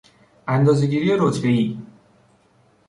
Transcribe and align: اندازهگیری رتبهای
اندازهگیری 0.47 1.15
رتبهای 1.19 1.77